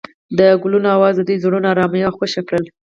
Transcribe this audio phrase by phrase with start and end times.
[0.37, 2.65] د ګلونه اواز د دوی زړونه ارامه او خوښ کړل.